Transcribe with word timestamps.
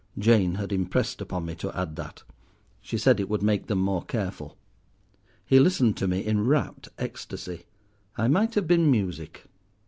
Jane 0.17 0.55
had 0.55 0.71
impressed 0.73 1.21
upon 1.21 1.45
me 1.45 1.53
to 1.57 1.71
add 1.77 1.95
that. 1.97 2.23
She 2.81 2.97
said 2.97 3.19
it 3.19 3.29
would 3.29 3.43
make 3.43 3.67
them 3.67 3.77
more 3.77 4.03
careful. 4.03 4.57
"He 5.45 5.59
listened 5.59 5.95
to 5.97 6.07
me 6.07 6.25
in 6.25 6.43
rapt 6.47 6.89
ecstacy. 6.97 7.65
I 8.17 8.27
might 8.27 8.55
have 8.55 8.65
been 8.65 8.89
music. 8.89 9.43